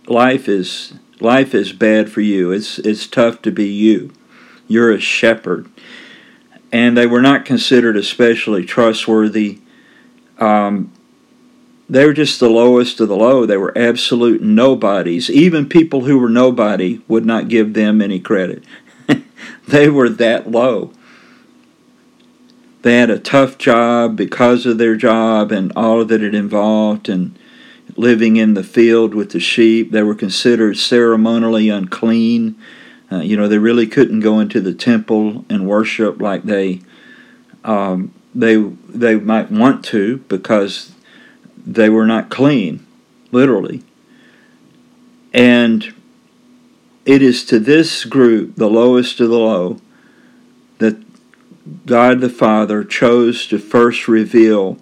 life 0.07 0.47
is 0.47 0.93
life 1.19 1.53
is 1.53 1.73
bad 1.73 2.11
for 2.11 2.21
you. 2.21 2.51
It's 2.51 2.79
it's 2.79 3.07
tough 3.07 3.41
to 3.43 3.51
be 3.51 3.67
you. 3.67 4.11
You're 4.67 4.91
a 4.91 4.99
shepherd 4.99 5.69
and 6.71 6.95
they 6.95 7.07
were 7.07 7.21
not 7.21 7.45
considered 7.45 7.97
especially 7.97 8.65
trustworthy. 8.65 9.59
Um, 10.37 10.91
they 11.89 12.05
were 12.05 12.13
just 12.13 12.39
the 12.39 12.49
lowest 12.49 12.99
of 12.99 13.09
the 13.09 13.15
low. 13.15 13.45
They 13.45 13.57
were 13.57 13.75
absolute 13.75 14.41
nobodies. 14.41 15.29
Even 15.29 15.67
people 15.67 16.01
who 16.01 16.19
were 16.19 16.29
nobody 16.29 17.01
would 17.07 17.25
not 17.25 17.47
give 17.47 17.73
them 17.73 18.01
any 18.01 18.19
credit. 18.19 18.63
they 19.67 19.89
were 19.89 20.09
that 20.09 20.51
low. 20.51 20.91
They 22.81 22.97
had 22.97 23.09
a 23.09 23.19
tough 23.19 23.57
job 23.57 24.15
because 24.15 24.65
of 24.65 24.77
their 24.77 24.95
job 24.95 25.51
and 25.51 25.71
all 25.75 26.05
that 26.05 26.23
it 26.23 26.33
involved, 26.33 27.09
and 27.09 27.37
living 27.95 28.37
in 28.37 28.53
the 28.53 28.63
field 28.63 29.13
with 29.13 29.31
the 29.31 29.39
sheep. 29.39 29.91
They 29.91 30.03
were 30.03 30.15
considered 30.15 30.77
ceremonially 30.77 31.69
unclean. 31.69 32.55
Uh, 33.11 33.17
you 33.17 33.35
know, 33.35 33.47
they 33.47 33.57
really 33.57 33.87
couldn't 33.87 34.21
go 34.21 34.39
into 34.39 34.61
the 34.61 34.73
temple 34.73 35.45
and 35.49 35.67
worship 35.67 36.21
like 36.21 36.43
they 36.43 36.81
um, 37.63 38.13
they 38.33 38.55
they 38.55 39.15
might 39.15 39.51
want 39.51 39.83
to 39.85 40.17
because 40.29 40.93
they 41.57 41.89
were 41.89 42.05
not 42.05 42.29
clean, 42.29 42.85
literally. 43.31 43.83
And 45.33 45.93
it 47.05 47.21
is 47.21 47.43
to 47.45 47.59
this 47.59 48.05
group, 48.05 48.55
the 48.55 48.69
lowest 48.69 49.19
of 49.19 49.29
the 49.29 49.37
low, 49.37 49.81
God 51.85 52.21
the 52.21 52.29
Father 52.29 52.83
chose 52.83 53.47
to 53.47 53.59
first 53.59 54.07
reveal 54.07 54.77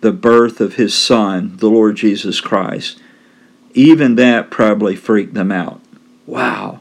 the 0.00 0.12
birth 0.12 0.60
of 0.60 0.74
his 0.74 0.94
Son, 0.94 1.56
the 1.56 1.68
Lord 1.68 1.96
Jesus 1.96 2.40
Christ. 2.40 3.00
Even 3.74 4.16
that 4.16 4.50
probably 4.50 4.96
freaked 4.96 5.34
them 5.34 5.52
out. 5.52 5.80
Wow. 6.26 6.80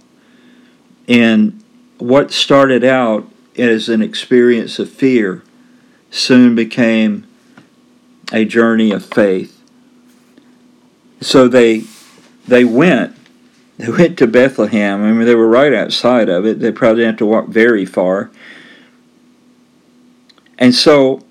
And 1.07 1.63
what 1.97 2.31
started 2.31 2.83
out 2.83 3.27
as 3.57 3.89
an 3.89 4.01
experience 4.01 4.79
of 4.79 4.89
fear 4.89 5.43
soon 6.11 6.55
became 6.55 7.27
a 8.31 8.45
journey 8.45 8.91
of 8.91 9.05
faith. 9.05 9.61
So 11.21 11.47
they 11.47 11.83
they 12.47 12.63
went 12.63 13.15
they 13.77 13.89
went 13.89 14.17
to 14.19 14.27
Bethlehem. 14.27 15.03
I 15.03 15.11
mean 15.11 15.25
they 15.25 15.35
were 15.35 15.47
right 15.47 15.73
outside 15.73 16.29
of 16.29 16.45
it. 16.45 16.59
They 16.59 16.71
probably 16.71 17.01
didn't 17.01 17.13
have 17.13 17.19
to 17.19 17.25
walk 17.25 17.47
very 17.47 17.85
far. 17.85 18.31
And 20.59 20.75
so 20.75 21.21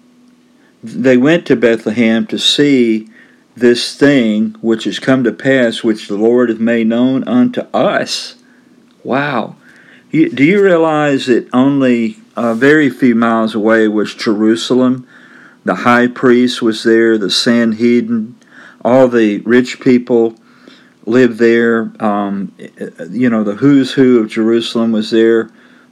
they 0.82 1.16
went 1.16 1.47
to 1.47 1.56
Bethlehem 1.56 2.26
to 2.28 2.38
see 2.38 3.08
this 3.54 3.97
thing 3.97 4.56
which 4.61 4.85
has 4.85 4.99
come 4.99 5.23
to 5.25 5.32
pass, 5.32 5.85
which 5.85 6.08
the 6.08 6.16
Lord 6.16 6.49
hath 6.49 6.58
made 6.58 6.87
known 6.87 7.26
unto 7.28 7.62
us. 7.75 8.37
Wow. 9.04 9.56
Do 10.11 10.44
you 10.44 10.62
realize 10.62 11.26
that 11.26 11.49
only 11.52 12.16
a 12.37 12.54
very 12.54 12.88
few 12.88 13.14
miles 13.14 13.54
away 13.54 13.87
was 13.88 14.14
Jerusalem? 14.14 15.06
The 15.64 15.75
high 15.76 16.06
priest 16.06 16.62
was 16.62 16.82
there, 16.85 17.18
the 17.18 17.30
Sanhedrin, 17.30 18.37
all 18.82 19.08
the 19.08 19.38
rich 19.40 19.80
people 19.80 20.38
lived 21.04 21.38
there. 21.38 21.92
Um, 22.00 22.54
you 23.11 23.28
know, 23.28 23.44
the 23.44 23.56
who's 23.56 23.92
who 23.92 24.20
of 24.20 24.28
Jerusalem 24.28 24.92
was 24.92 25.11
there. 25.11 25.50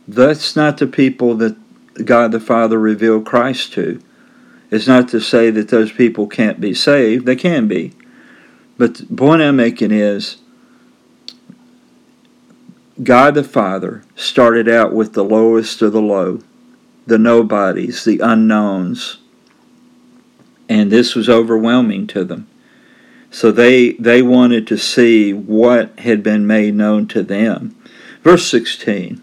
That's 0.09 0.55
not 0.57 0.79
the 0.79 0.87
people 0.87 1.35
that 1.37 1.57
God 2.05 2.33
the 2.33 2.41
Father 2.41 2.79
revealed 2.79 3.27
Christ 3.27 3.73
to. 3.75 4.01
It's 4.71 4.87
not 4.87 5.09
to 5.11 5.21
say 5.21 5.51
that 5.51 5.69
those 5.69 5.93
people 5.93 6.27
can't 6.27 6.61
be 6.61 6.75
saved, 6.75 7.27
they 7.27 7.37
can 7.37 7.69
be. 7.69 7.93
But 8.77 8.97
the 8.97 9.17
point 9.17 9.43
I'm 9.43 9.57
making 9.57 9.93
is 9.93 10.37
God 13.03 13.35
the 13.35 13.45
Father 13.45 14.03
started 14.15 14.69
out 14.69 14.93
with 14.93 15.13
the 15.13 15.25
lowest 15.25 15.83
of 15.83 15.93
the 15.93 16.03
low, 16.03 16.41
the 17.07 17.19
nobodies, 17.19 18.05
the 18.05 18.19
unknowns. 18.19 19.19
And 20.69 20.91
this 20.91 21.15
was 21.15 21.29
overwhelming 21.29 22.07
to 22.09 22.25
them. 22.25 22.49
So 23.31 23.53
they, 23.53 23.93
they 23.93 24.23
wanted 24.23 24.67
to 24.69 24.79
see 24.79 25.33
what 25.33 25.99
had 26.01 26.23
been 26.23 26.47
made 26.47 26.75
known 26.75 27.07
to 27.09 27.23
them. 27.23 27.77
Verse 28.23 28.47
16 28.47 29.23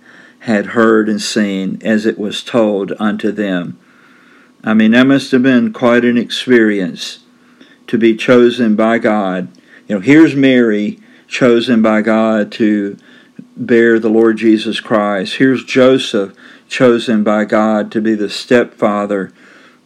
had 0.41 0.67
heard 0.67 1.07
and 1.07 1.21
seen 1.21 1.79
as 1.83 2.05
it 2.05 2.17
was 2.17 2.43
told 2.43 2.93
unto 2.99 3.31
them. 3.31 3.79
I 4.63 4.73
mean, 4.73 4.91
that 4.91 5.07
must 5.07 5.31
have 5.31 5.43
been 5.43 5.73
quite 5.73 6.03
an 6.03 6.17
experience 6.17 7.19
to 7.87 7.97
be 7.97 8.15
chosen 8.15 8.75
by 8.75 8.97
God. 8.97 9.49
You 9.87 9.95
know, 9.95 10.01
here's 10.01 10.35
Mary 10.35 10.99
chosen 11.27 11.81
by 11.81 12.01
God 12.01 12.51
to 12.53 12.97
bear 13.55 13.99
the 13.99 14.09
Lord 14.09 14.37
Jesus 14.37 14.79
Christ. 14.79 15.35
Here's 15.35 15.63
Joseph 15.63 16.33
chosen 16.67 17.23
by 17.23 17.45
God 17.45 17.91
to 17.91 18.01
be 18.01 18.15
the 18.15 18.29
stepfather 18.29 19.31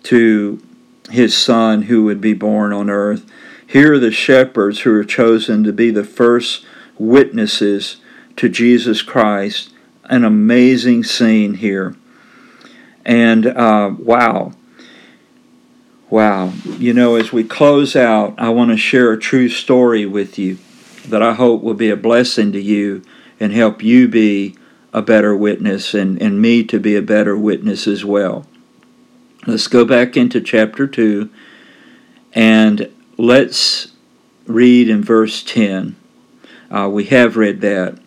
to 0.03 0.61
his 1.09 1.37
son 1.37 1.83
who 1.83 2.03
would 2.03 2.21
be 2.21 2.33
born 2.33 2.71
on 2.71 2.89
earth. 2.89 3.25
Here 3.67 3.93
are 3.93 3.99
the 3.99 4.11
shepherds 4.11 4.81
who 4.81 4.93
are 4.93 5.03
chosen 5.03 5.63
to 5.63 5.73
be 5.73 5.91
the 5.91 6.03
first 6.03 6.65
witnesses 6.97 7.97
to 8.37 8.47
Jesus 8.47 9.01
Christ. 9.01 9.71
An 10.09 10.23
amazing 10.23 11.03
scene 11.03 11.55
here. 11.55 11.95
And 13.05 13.45
uh, 13.45 13.93
wow, 13.97 14.53
Wow. 16.09 16.53
You 16.77 16.93
know, 16.93 17.15
as 17.15 17.33
we 17.33 17.43
close 17.43 17.95
out, 17.95 18.35
I 18.37 18.49
want 18.49 18.69
to 18.71 18.77
share 18.77 19.11
a 19.11 19.19
true 19.19 19.49
story 19.49 20.05
with 20.05 20.37
you 20.37 20.59
that 21.07 21.23
I 21.23 21.33
hope 21.33 21.61
will 21.61 21.73
be 21.73 21.89
a 21.89 21.97
blessing 21.97 22.51
to 22.51 22.61
you 22.61 23.03
and 23.39 23.51
help 23.51 23.83
you 23.83 24.07
be 24.07 24.55
a 24.93 25.01
better 25.01 25.35
witness 25.35 25.93
and, 25.93 26.21
and 26.21 26.41
me 26.41 26.63
to 26.65 26.79
be 26.79 26.95
a 26.95 27.01
better 27.01 27.35
witness 27.35 27.87
as 27.87 28.05
well. 28.05 28.45
Let's 29.47 29.67
go 29.67 29.83
back 29.83 30.15
into 30.15 30.39
chapter 30.41 30.87
2 30.87 31.29
and 32.33 32.91
let's 33.17 33.91
read 34.45 34.89
in 34.89 35.03
verse 35.03 35.43
10. 35.43 35.95
Uh, 36.69 36.89
we 36.91 37.05
have 37.05 37.35
read 37.35 37.61
that. 37.61 37.99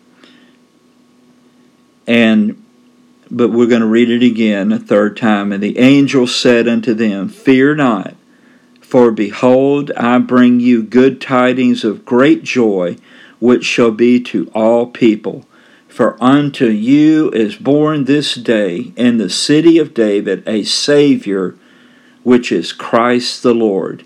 And 2.09 2.65
but 3.29 3.51
we're 3.51 3.67
going 3.67 3.81
to 3.81 3.87
read 3.87 4.09
it 4.09 4.23
again 4.23 4.71
a 4.71 4.79
third 4.79 5.15
time. 5.15 5.51
And 5.51 5.61
the 5.61 5.77
angel 5.77 6.25
said 6.25 6.67
unto 6.67 6.95
them, 6.95 7.29
Fear 7.29 7.75
not, 7.75 8.15
for 8.81 9.11
behold, 9.11 9.91
I 9.95 10.17
bring 10.17 10.59
you 10.59 10.81
good 10.81 11.21
tidings 11.21 11.83
of 11.83 12.05
great 12.05 12.41
joy, 12.43 12.97
which 13.39 13.63
shall 13.63 13.91
be 13.91 14.19
to 14.21 14.49
all 14.55 14.87
people. 14.87 15.45
For 15.87 16.17
unto 16.19 16.65
you 16.65 17.29
is 17.29 17.55
born 17.55 18.05
this 18.05 18.33
day 18.33 18.91
in 18.95 19.17
the 19.17 19.29
city 19.29 19.77
of 19.77 19.93
David 19.93 20.41
a 20.47 20.63
Savior, 20.63 21.55
which 22.23 22.51
is 22.51 22.73
Christ 22.73 23.43
the 23.43 23.53
Lord. 23.53 24.03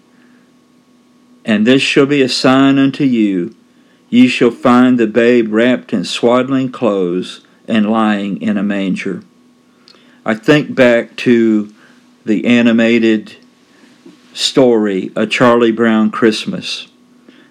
And 1.45 1.65
this 1.65 1.81
shall 1.81 2.05
be 2.05 2.21
a 2.21 2.27
sign 2.27 2.77
unto 2.77 3.05
you 3.05 3.55
ye 4.09 4.27
shall 4.27 4.51
find 4.51 4.97
the 4.97 5.07
babe 5.07 5.53
wrapped 5.53 5.93
in 5.93 6.03
swaddling 6.03 6.71
clothes 6.71 7.42
and 7.67 7.89
lying 7.89 8.41
in 8.41 8.57
a 8.57 8.63
manger. 8.63 9.23
I 10.25 10.35
think 10.35 10.73
back 10.73 11.17
to 11.17 11.73
the 12.25 12.45
animated 12.45 13.35
story, 14.33 15.11
A 15.15 15.27
Charlie 15.27 15.71
Brown 15.71 16.09
Christmas. 16.11 16.87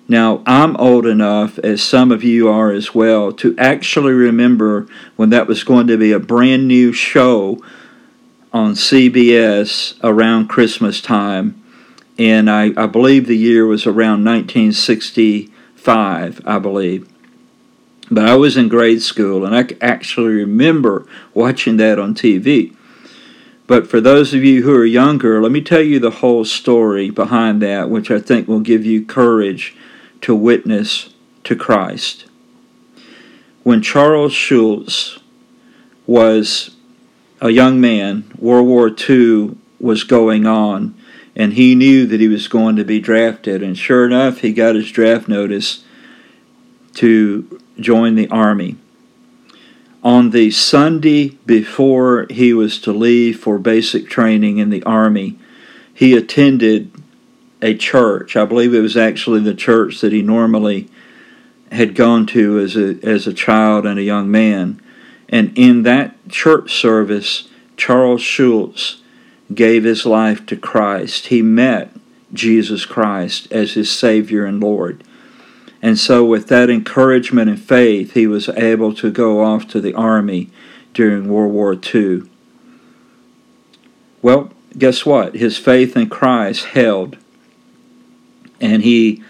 Now, 0.09 0.42
I'm 0.46 0.77
old 0.77 1.07
enough, 1.07 1.59
as 1.61 1.81
some 1.83 2.12
of 2.12 2.25
you 2.25 2.48
are 2.48 2.72
as 2.72 2.94
well, 2.94 3.33
to 3.33 3.57
actually 3.57 4.12
remember 4.12 4.87
when 5.16 5.31
that 5.31 5.46
was 5.46 5.64
going 5.64 5.87
to 5.87 5.96
be 5.96 6.12
a 6.12 6.18
brand 6.18 6.68
new 6.68 6.92
show 6.92 7.62
on 8.53 8.75
CBS 8.75 9.98
around 10.03 10.48
Christmas 10.48 11.01
time. 11.01 11.59
And 12.18 12.51
I, 12.51 12.72
I 12.77 12.85
believe 12.87 13.27
the 13.27 13.37
year 13.37 13.64
was 13.64 13.87
around 13.87 14.22
1965, 14.25 16.42
I 16.44 16.59
believe. 16.59 17.09
But 18.12 18.29
I 18.29 18.37
was 18.37 18.59
in 18.59 18.68
grade 18.68 19.01
school, 19.01 19.42
and 19.46 19.57
I 19.57 19.66
actually 19.81 20.35
remember 20.35 21.07
watching 21.33 21.79
that 21.79 21.98
on 21.98 22.14
TV. 22.14 22.77
But 23.66 23.87
for 23.87 24.03
those 24.03 24.35
of 24.35 24.44
you 24.44 24.64
who 24.64 24.75
are 24.75 24.85
younger, 24.85 25.40
let 25.40 25.51
me 25.51 25.62
tell 25.62 25.81
you 25.81 25.98
the 25.98 26.11
whole 26.11 26.44
story 26.44 27.09
behind 27.09 27.62
that, 27.62 27.88
which 27.88 28.11
I 28.11 28.20
think 28.20 28.46
will 28.46 28.61
give 28.61 28.85
you 28.85 29.03
courage 29.03 29.75
to 30.20 30.35
witness 30.35 31.14
to 31.44 31.57
Christ. 31.57 32.27
When 33.62 33.81
Charles 33.81 34.35
Schulz 34.35 35.18
was 36.07 36.77
a 37.40 37.48
young 37.48 37.81
man, 37.81 38.31
World 38.38 38.66
War 38.66 38.90
II 38.90 39.57
was 39.81 40.05
going 40.05 40.44
on, 40.44 40.94
and 41.35 41.55
he 41.55 41.75
knew 41.75 42.07
that 42.09 42.20
he 42.20 42.29
was 42.29 42.46
going 42.46 42.77
to 42.77 42.85
be 42.85 43.01
drafted. 43.01 43.62
And 43.62 43.79
sure 43.79 44.05
enough, 44.05 44.40
he 44.40 44.53
got 44.53 44.75
his 44.75 44.90
draft 44.90 45.29
notice 45.29 45.83
to 46.96 47.62
join 47.78 48.14
the 48.14 48.28
army. 48.28 48.76
On 50.02 50.30
the 50.30 50.50
Sunday 50.50 51.28
before 51.46 52.26
he 52.28 52.52
was 52.52 52.80
to 52.80 52.92
leave 52.92 53.38
for 53.38 53.58
basic 53.58 54.08
training 54.08 54.58
in 54.58 54.70
the 54.70 54.82
Army, 54.82 55.38
he 55.94 56.16
attended 56.16 56.90
a 57.61 57.76
church. 57.76 58.37
I 58.37 58.44
believe 58.44 58.74
it 58.74 58.80
was 58.80 58.96
actually 58.96 59.40
the 59.40 59.54
church 59.54 60.00
that 60.00 60.12
he 60.12 60.20
normally 60.20 60.88
had 61.70 61.94
gone 61.94 62.26
to 62.26 62.58
as 62.58 62.76
a, 62.76 62.98
as 63.06 63.28
a 63.28 63.32
child 63.32 63.87
and 63.87 63.98
a 63.98 64.02
young 64.02 64.28
man. 64.28 64.80
And 65.28 65.56
in 65.56 65.85
that 65.85 66.16
church 66.28 66.74
service, 66.74 67.48
Charles 67.76 68.20
Schulz 68.22 69.02
gave 69.54 69.85
his 69.85 70.04
life 70.04 70.44
to 70.46 70.56
Christ. 70.56 71.28
He 71.28 71.42
met 71.42 71.94
Jesus 72.32 72.85
Christ 72.85 73.50
as 73.52 73.74
his 73.74 73.90
Savior 73.90 74.44
and 74.44 74.61
Lord. 74.61 75.04
And 75.83 75.99
so, 75.99 76.25
with 76.25 76.47
that 76.47 76.71
encouragement 76.71 77.51
and 77.51 77.61
faith, 77.61 78.14
he 78.14 78.29
was 78.29 78.49
able 78.51 78.95
to 78.95 79.11
go 79.11 79.42
off 79.42 79.66
to 79.68 79.81
the 79.81 79.92
army 79.95 80.49
during 80.95 81.29
World 81.29 81.53
War 81.53 81.75
II. 81.75 82.23
Well, 84.23 84.53
guess 84.79 85.05
what? 85.05 85.35
His 85.35 85.59
faith 85.59 85.97
in 85.97 86.09
Christ 86.09 86.66
held, 86.66 87.16
and 88.61 88.83
he 88.83 89.25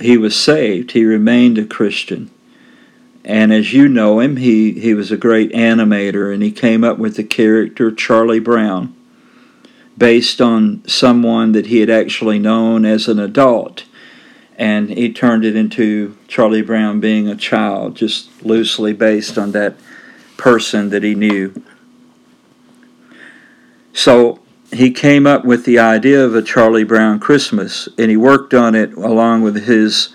he 0.00 0.16
was 0.16 0.34
saved. 0.34 0.92
He 0.92 1.04
remained 1.04 1.58
a 1.58 1.66
Christian. 1.66 2.30
And 3.24 3.52
as 3.52 3.72
you 3.72 3.88
know 3.88 4.20
him, 4.20 4.36
he, 4.36 4.72
he 4.72 4.94
was 4.94 5.10
a 5.10 5.16
great 5.16 5.50
animator, 5.52 6.32
and 6.32 6.42
he 6.42 6.52
came 6.52 6.84
up 6.84 6.98
with 6.98 7.16
the 7.16 7.24
character 7.24 7.90
Charlie 7.90 8.38
Brown 8.38 8.94
based 9.98 10.40
on 10.40 10.86
someone 10.86 11.52
that 11.52 11.66
he 11.66 11.80
had 11.80 11.90
actually 11.90 12.38
known 12.38 12.84
as 12.84 13.08
an 13.08 13.18
adult. 13.18 13.84
And 14.56 14.88
he 14.88 15.12
turned 15.12 15.44
it 15.44 15.54
into 15.54 16.16
Charlie 16.28 16.62
Brown 16.62 16.98
being 16.98 17.28
a 17.28 17.36
child, 17.36 17.94
just 17.94 18.42
loosely 18.42 18.92
based 18.92 19.36
on 19.36 19.52
that 19.52 19.74
person 20.36 20.90
that 20.90 21.02
he 21.02 21.14
knew. 21.14 21.62
So 23.92 24.40
he 24.72 24.90
came 24.90 25.26
up 25.26 25.44
with 25.44 25.64
the 25.64 25.78
idea 25.78 26.24
of 26.24 26.34
a 26.34 26.42
Charlie 26.42 26.84
Brown 26.84 27.20
Christmas, 27.20 27.88
and 27.98 28.10
he 28.10 28.16
worked 28.16 28.54
on 28.54 28.74
it 28.74 28.92
along 28.94 29.42
with 29.42 29.64
his 29.64 30.10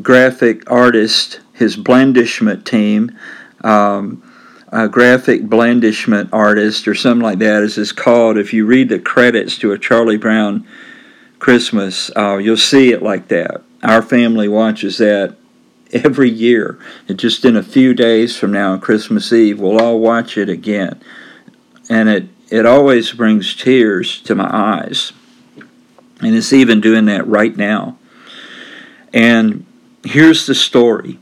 graphic 0.00 0.70
artist, 0.70 1.40
his 1.52 1.76
blandishment 1.76 2.66
team. 2.66 3.16
Um, 3.62 4.22
a 4.72 4.88
graphic 4.88 5.44
blandishment 5.44 6.30
artist 6.32 6.88
or 6.88 6.94
something 6.94 7.22
like 7.22 7.38
that, 7.38 7.62
as 7.62 7.76
it's 7.76 7.92
called. 7.92 8.38
If 8.38 8.54
you 8.54 8.64
read 8.64 8.88
the 8.88 8.98
credits 8.98 9.58
to 9.58 9.72
a 9.72 9.78
Charlie 9.78 10.16
Brown 10.16 10.66
Christmas, 11.38 12.10
uh, 12.16 12.38
you'll 12.38 12.56
see 12.56 12.90
it 12.90 13.02
like 13.02 13.28
that. 13.28 13.62
Our 13.82 14.02
family 14.02 14.48
watches 14.48 14.98
that 14.98 15.36
every 15.92 16.30
year. 16.30 16.78
And 17.08 17.18
just 17.18 17.44
in 17.44 17.56
a 17.56 17.62
few 17.62 17.94
days 17.94 18.36
from 18.36 18.52
now 18.52 18.72
on 18.72 18.80
Christmas 18.80 19.32
Eve, 19.32 19.60
we'll 19.60 19.80
all 19.80 19.98
watch 19.98 20.38
it 20.38 20.48
again. 20.48 21.00
And 21.88 22.08
it, 22.08 22.24
it 22.50 22.66
always 22.66 23.12
brings 23.12 23.54
tears 23.54 24.20
to 24.22 24.34
my 24.34 24.48
eyes. 24.50 25.12
And 26.20 26.34
it's 26.34 26.52
even 26.52 26.80
doing 26.80 27.06
that 27.06 27.26
right 27.26 27.56
now. 27.56 27.98
And 29.12 29.66
here's 30.04 30.46
the 30.46 30.54
story. 30.54 31.18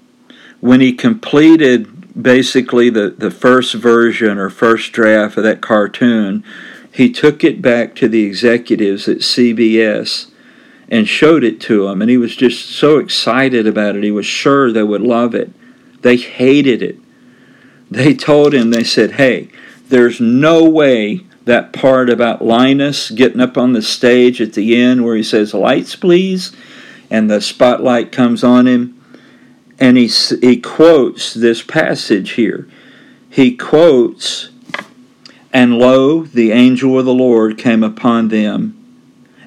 When 0.61 0.81
he 0.81 0.93
completed 0.93 2.23
basically 2.23 2.91
the, 2.91 3.11
the 3.11 3.31
first 3.31 3.75
version 3.75 4.39
or 4.39 4.51
first 4.51 4.93
draft 4.93 5.39
of 5.39 5.45
that 5.45 5.63
cartoon, 5.63 6.45
he 6.93 7.11
took 7.11 7.43
it 7.43 7.63
back 7.63 7.95
to 7.97 8.09
the 8.09 8.25
executives 8.25 9.09
at 9.09 9.19
CBS 9.19 10.30
and 10.91 11.07
showed 11.07 11.45
it 11.45 11.61
to 11.63 11.87
him. 11.89 12.01
And 12.03 12.11
he 12.11 12.17
was 12.17 12.35
just 12.35 12.69
so 12.69 12.99
excited 12.99 13.67
about 13.67 13.97
it. 13.97 14.03
He 14.03 14.11
was 14.11 14.27
sure 14.27 14.73
they 14.73 14.83
would 14.83 15.03
love 15.03 15.35
it. 15.35 15.51
They 16.03 16.17
hated 16.17 16.83
it. 16.83 16.99
They 17.91 18.15
told 18.15 18.55
him, 18.55 18.71
they 18.71 18.85
said, 18.85 19.13
hey, 19.13 19.49
there's 19.89 20.21
no 20.21 20.65
way 20.65 21.27
that 21.45 21.73
part 21.73 22.09
about 22.09 22.45
Linus 22.45 23.11
getting 23.11 23.41
up 23.41 23.57
on 23.57 23.73
the 23.73 23.83
stage 23.83 24.41
at 24.41 24.53
the 24.53 24.77
end 24.77 25.05
where 25.05 25.17
he 25.17 25.23
says, 25.23 25.55
lights 25.55 25.97
please, 25.97 26.53
and 27.11 27.31
the 27.31 27.41
spotlight 27.41 28.13
comes 28.13 28.45
on 28.45 28.67
him 28.67 29.01
and 29.81 29.97
he, 29.97 30.07
he 30.07 30.61
quotes 30.61 31.33
this 31.33 31.63
passage 31.63 32.33
here. 32.33 32.69
He 33.31 33.57
quotes, 33.57 34.51
And 35.53 35.79
lo, 35.79 36.25
the 36.25 36.53
angel 36.53 36.99
of 36.99 37.07
the 37.07 37.15
Lord 37.15 37.57
came 37.57 37.83
upon 37.83 38.29
them, 38.29 38.80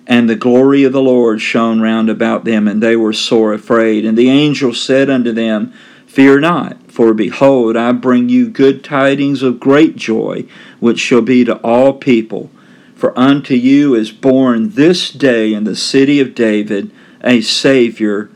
and 0.06 0.30
the 0.30 0.36
glory 0.36 0.84
of 0.84 0.94
the 0.94 1.02
Lord 1.02 1.42
shone 1.42 1.82
round 1.82 2.10
about 2.10 2.44
them, 2.44 2.68
and 2.68 2.82
they 2.82 2.96
were 2.96 3.14
sore 3.14 3.54
afraid. 3.54 4.06
And 4.06 4.18
the 4.18 4.30
angel 4.30 4.74
said 4.74 5.10
unto 5.10 5.32
them, 5.32 5.74
Fear 6.06 6.42
not, 6.42 6.92
for 6.92 7.14
behold, 7.14 7.76
I 7.76 7.92
bring 7.92 8.30
you 8.30 8.50
good 8.50 8.84
tidings 8.84 9.42
of 9.42 9.60
great 9.60 9.96
joy, 9.96 10.46
which 10.80 11.00
shall 11.00 11.22
be 11.22 11.44
to 11.46 11.56
all 11.58 11.94
people. 11.94 12.52
For 12.96 13.18
unto 13.18 13.54
you 13.56 13.96
is 13.96 14.12
born 14.12 14.72
this 14.72 15.10
day 15.12 15.54
in 15.54 15.64
the 15.64 15.76
city 15.76 16.20
of 16.20 16.36
David 16.36 16.92
a 17.24 17.42
Savior 17.42 18.30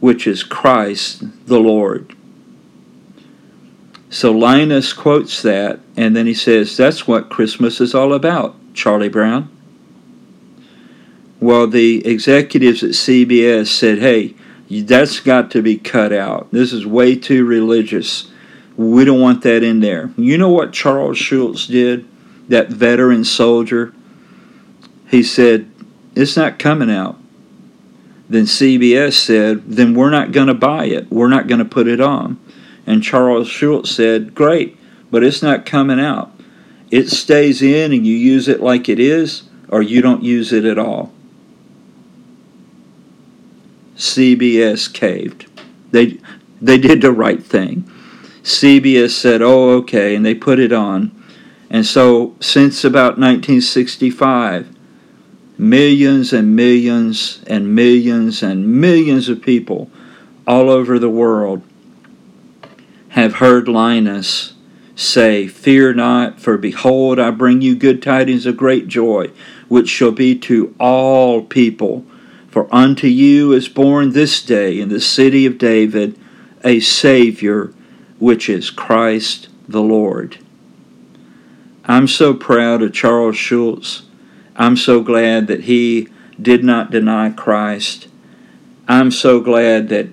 which 0.00 0.26
is 0.26 0.42
Christ 0.42 1.46
the 1.46 1.60
Lord. 1.60 2.16
So 4.10 4.32
Linus 4.32 4.92
quotes 4.92 5.40
that, 5.42 5.78
and 5.96 6.16
then 6.16 6.26
he 6.26 6.34
says, 6.34 6.76
That's 6.76 7.06
what 7.06 7.30
Christmas 7.30 7.80
is 7.80 7.94
all 7.94 8.12
about, 8.12 8.56
Charlie 8.74 9.08
Brown. 9.08 9.51
Well, 11.42 11.66
the 11.66 12.06
executives 12.06 12.82
at 12.82 12.90
CBS 12.90 13.66
said, 13.66 13.98
Hey, 13.98 14.34
that's 14.70 15.20
got 15.20 15.50
to 15.50 15.60
be 15.60 15.76
cut 15.76 16.12
out. 16.12 16.50
This 16.52 16.72
is 16.72 16.86
way 16.86 17.16
too 17.16 17.44
religious. 17.44 18.30
We 18.76 19.04
don't 19.04 19.20
want 19.20 19.42
that 19.42 19.62
in 19.62 19.80
there. 19.80 20.12
You 20.16 20.38
know 20.38 20.48
what 20.48 20.72
Charles 20.72 21.18
Schulz 21.18 21.66
did? 21.66 22.08
That 22.48 22.68
veteran 22.68 23.24
soldier? 23.24 23.92
He 25.08 25.22
said, 25.22 25.70
It's 26.14 26.36
not 26.36 26.58
coming 26.58 26.90
out 26.90 27.18
then 28.32 28.44
CBS 28.44 29.12
said, 29.12 29.66
then 29.66 29.94
we're 29.94 30.10
not 30.10 30.32
going 30.32 30.46
to 30.46 30.54
buy 30.54 30.86
it. 30.86 31.10
We're 31.10 31.28
not 31.28 31.48
going 31.48 31.58
to 31.58 31.66
put 31.66 31.86
it 31.86 32.00
on. 32.00 32.40
And 32.86 33.02
Charles 33.02 33.48
Schulz 33.48 33.90
said, 33.90 34.34
great, 34.34 34.78
but 35.10 35.22
it's 35.22 35.42
not 35.42 35.66
coming 35.66 36.00
out. 36.00 36.32
It 36.90 37.08
stays 37.10 37.62
in 37.62 37.92
and 37.92 38.06
you 38.06 38.14
use 38.14 38.48
it 38.48 38.60
like 38.60 38.88
it 38.88 38.98
is, 38.98 39.44
or 39.68 39.82
you 39.82 40.00
don't 40.00 40.22
use 40.22 40.52
it 40.52 40.64
at 40.64 40.78
all. 40.78 41.12
CBS 44.02 44.92
caved. 44.92 45.46
They, 45.92 46.18
they 46.60 46.76
did 46.76 47.02
the 47.02 47.12
right 47.12 47.40
thing. 47.40 47.88
CBS 48.42 49.10
said, 49.10 49.40
oh, 49.40 49.70
okay, 49.78 50.16
and 50.16 50.26
they 50.26 50.34
put 50.34 50.58
it 50.58 50.72
on. 50.72 51.16
And 51.70 51.86
so, 51.86 52.34
since 52.40 52.84
about 52.84 53.16
1965, 53.16 54.76
millions 55.56 56.32
and 56.32 56.56
millions 56.56 57.44
and 57.46 57.74
millions 57.74 58.42
and 58.42 58.80
millions 58.80 59.28
of 59.28 59.40
people 59.40 59.88
all 60.48 60.68
over 60.68 60.98
the 60.98 61.08
world 61.08 61.62
have 63.10 63.34
heard 63.34 63.68
Linus 63.68 64.54
say, 64.96 65.46
Fear 65.46 65.94
not, 65.94 66.40
for 66.40 66.58
behold, 66.58 67.20
I 67.20 67.30
bring 67.30 67.62
you 67.62 67.76
good 67.76 68.02
tidings 68.02 68.46
of 68.46 68.56
great 68.56 68.88
joy, 68.88 69.30
which 69.68 69.88
shall 69.88 70.10
be 70.10 70.36
to 70.40 70.74
all 70.80 71.42
people. 71.42 72.04
For 72.52 72.72
unto 72.72 73.08
you 73.08 73.52
is 73.52 73.68
born 73.68 74.12
this 74.12 74.40
day 74.42 74.78
in 74.78 74.88
the 74.88 75.00
city 75.00 75.46
of 75.46 75.58
David 75.58 76.16
a 76.62 76.78
Savior, 76.78 77.72
which 78.20 78.48
is 78.48 78.70
Christ 78.70 79.48
the 79.66 79.82
Lord. 79.82 80.38
I'm 81.84 82.06
so 82.06 82.34
proud 82.34 82.82
of 82.82 82.92
Charles 82.92 83.36
Schulz 83.36 84.02
I'm 84.54 84.76
so 84.76 85.02
glad 85.02 85.46
that 85.46 85.62
he 85.62 86.08
did 86.40 86.62
not 86.62 86.90
deny 86.90 87.30
Christ. 87.30 88.08
I'm 88.86 89.10
so 89.10 89.40
glad 89.40 89.88
that 89.88 90.08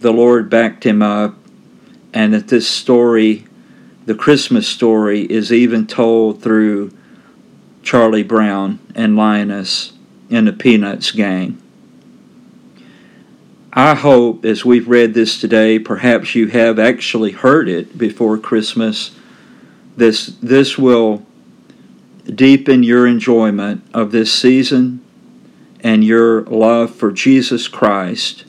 the 0.00 0.12
Lord 0.12 0.48
backed 0.48 0.84
him 0.84 1.02
up 1.02 1.34
and 2.14 2.32
that 2.32 2.48
this 2.48 2.68
story, 2.68 3.46
the 4.06 4.14
Christmas 4.14 4.68
story, 4.68 5.22
is 5.22 5.52
even 5.52 5.86
told 5.86 6.42
through 6.42 6.92
Charlie 7.82 8.22
Brown 8.22 8.78
and 8.94 9.16
Linus 9.16 9.92
and 10.30 10.46
the 10.46 10.52
Peanuts 10.52 11.10
gang. 11.10 11.61
I 13.74 13.94
hope 13.94 14.44
as 14.44 14.66
we've 14.66 14.86
read 14.86 15.14
this 15.14 15.40
today, 15.40 15.78
perhaps 15.78 16.34
you 16.34 16.48
have 16.48 16.78
actually 16.78 17.30
heard 17.32 17.70
it 17.70 17.96
before 17.96 18.36
Christmas. 18.36 19.12
This, 19.96 20.26
this 20.42 20.76
will 20.76 21.24
deepen 22.26 22.82
your 22.82 23.06
enjoyment 23.06 23.82
of 23.94 24.12
this 24.12 24.30
season 24.30 25.02
and 25.80 26.04
your 26.04 26.42
love 26.42 26.94
for 26.94 27.10
Jesus 27.12 27.66
Christ. 27.66 28.44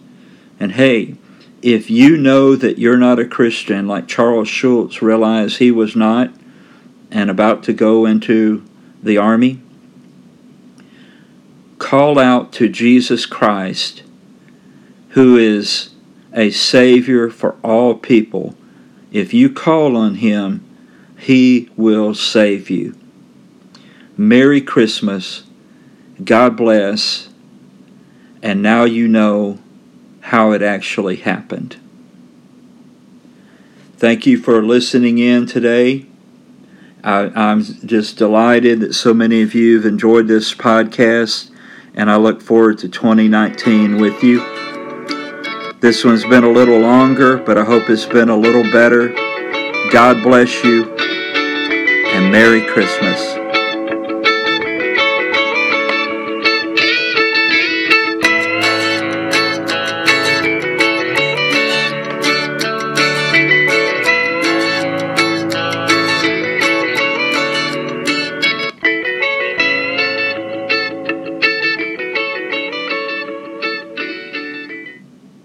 And 0.60 0.74
hey, 0.74 1.16
if 1.62 1.90
you 1.90 2.18
know 2.18 2.58
that 2.58 2.78
you're 2.78 2.98
not 2.98 3.18
a 3.18 3.26
Christian, 3.26 3.88
like 3.88 4.10
Charles 4.10 4.50
Schulz 4.50 5.02
realized 5.02 5.58
he 5.58 5.72
was 5.72 5.96
not 5.96 6.32
and 7.12 7.30
about 7.30 7.64
to 7.64 7.72
go 7.72 8.06
into 8.06 8.66
the 9.02 9.18
army, 9.18 9.62
call 11.80 12.20
out 12.20 12.52
to 12.54 12.68
Jesus 12.68 13.26
Christ, 13.26 14.04
who 15.14 15.38
is 15.38 15.92
a 16.34 16.50
Savior 16.50 17.30
for 17.30 17.56
all 17.64 17.96
people, 17.96 18.56
If 19.12 19.32
you 19.32 19.48
call 19.52 19.96
on 19.96 20.16
Him, 20.16 20.66
He 21.18 21.70
will 21.78 22.16
save 22.16 22.72
you. 22.72 22.98
Merry 24.18 24.60
Christmas. 24.60 25.44
God 26.24 26.58
bless. 26.58 27.30
And 28.42 28.64
now 28.64 28.86
you 28.86 29.08
know 29.08 29.60
how 30.22 30.52
it 30.52 30.64
actually 30.64 31.18
happened. 31.18 31.78
Thank 33.98 34.26
you 34.26 34.38
for 34.38 34.64
listening 34.64 35.20
in 35.20 35.46
today. 35.46 36.08
I, 37.04 37.52
am 37.52 37.64
just 37.64 38.18
delighted 38.18 38.80
that 38.80 38.94
so 38.94 39.14
many 39.14 39.44
of 39.44 39.54
you 39.54 39.76
have 39.76 39.86
enjoyed 39.86 40.28
this 40.28 40.56
podcast, 40.56 41.52
and 41.94 42.10
I 42.10 42.16
look 42.16 42.42
forward 42.42 42.80
to 42.80 42.90
2019 42.90 43.98
with 43.98 44.24
you. 44.24 44.53
This 45.84 46.06
one's 46.06 46.24
been 46.24 46.46
a 46.46 46.50
little 46.50 46.80
longer, 46.80 47.36
but 47.36 47.58
I 47.58 47.66
hope 47.66 47.90
it's 47.90 48.06
been 48.06 48.30
a 48.30 48.38
little 48.38 48.64
better. 48.72 49.10
God 49.92 50.24
bless 50.24 50.64
you, 50.64 50.86
and 50.96 52.32
Merry 52.32 52.62
Christmas. 52.66 53.33